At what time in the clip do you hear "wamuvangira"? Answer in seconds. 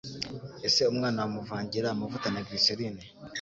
1.23-1.87